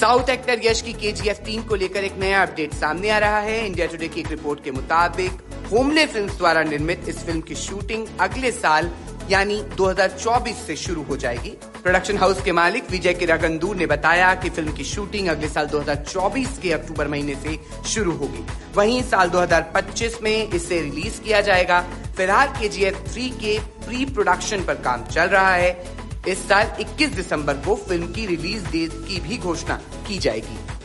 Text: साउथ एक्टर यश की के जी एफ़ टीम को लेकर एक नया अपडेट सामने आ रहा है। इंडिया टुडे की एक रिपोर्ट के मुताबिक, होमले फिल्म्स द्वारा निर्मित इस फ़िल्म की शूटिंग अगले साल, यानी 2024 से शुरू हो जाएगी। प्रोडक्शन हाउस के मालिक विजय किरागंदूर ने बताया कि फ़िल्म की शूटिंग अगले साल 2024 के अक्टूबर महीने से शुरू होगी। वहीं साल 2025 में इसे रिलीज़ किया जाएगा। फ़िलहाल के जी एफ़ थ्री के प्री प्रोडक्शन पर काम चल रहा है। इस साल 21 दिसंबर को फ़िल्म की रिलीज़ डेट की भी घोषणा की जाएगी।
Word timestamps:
साउथ 0.00 0.30
एक्टर 0.30 0.60
यश 0.64 0.80
की 0.82 0.92
के 0.92 1.10
जी 1.12 1.28
एफ़ 1.28 1.40
टीम 1.44 1.62
को 1.62 1.74
लेकर 1.74 2.04
एक 2.04 2.14
नया 2.18 2.42
अपडेट 2.42 2.74
सामने 2.74 3.08
आ 3.10 3.18
रहा 3.18 3.38
है। 3.38 3.66
इंडिया 3.66 3.86
टुडे 3.86 4.08
की 4.08 4.20
एक 4.20 4.30
रिपोर्ट 4.30 4.62
के 4.64 4.70
मुताबिक, 4.70 5.42
होमले 5.72 6.06
फिल्म्स 6.06 6.36
द्वारा 6.38 6.62
निर्मित 6.62 7.08
इस 7.08 7.18
फ़िल्म 7.18 7.40
की 7.40 7.54
शूटिंग 7.54 8.06
अगले 8.20 8.52
साल, 8.52 8.90
यानी 9.30 9.60
2024 9.76 10.64
से 10.66 10.76
शुरू 10.76 11.02
हो 11.02 11.16
जाएगी। 11.16 11.50
प्रोडक्शन 11.82 12.18
हाउस 12.18 12.42
के 12.42 12.52
मालिक 12.52 12.90
विजय 12.90 13.14
किरागंदूर 13.14 13.76
ने 13.76 13.86
बताया 13.86 14.34
कि 14.34 14.50
फ़िल्म 14.50 14.72
की 14.72 14.84
शूटिंग 14.84 15.28
अगले 15.28 15.48
साल 15.48 15.66
2024 15.66 16.58
के 16.58 16.72
अक्टूबर 16.72 17.08
महीने 17.08 17.34
से 17.34 17.58
शुरू 17.88 18.16
होगी। 18.16 18.46
वहीं 18.76 19.02
साल 19.02 19.30
2025 19.30 20.22
में 20.22 20.48
इसे 20.48 20.80
रिलीज़ 20.80 21.20
किया 21.20 21.40
जाएगा। 21.40 21.80
फ़िलहाल 22.16 22.48
के 22.60 22.68
जी 22.68 22.84
एफ़ 22.84 23.08
थ्री 23.08 23.30
के 23.40 23.58
प्री 23.86 24.04
प्रोडक्शन 24.04 24.64
पर 24.64 24.82
काम 24.82 25.04
चल 25.06 25.28
रहा 25.28 25.54
है। 25.54 25.72
इस 26.30 26.38
साल 26.48 26.66
21 26.80 27.14
दिसंबर 27.16 27.54
को 27.54 27.74
फ़िल्म 27.88 28.12
की 28.12 28.26
रिलीज़ 28.26 28.66
डेट 28.70 28.92
की 29.08 29.20
भी 29.20 29.38
घोषणा 29.38 29.76
की 30.08 30.18
जाएगी। 30.18 30.79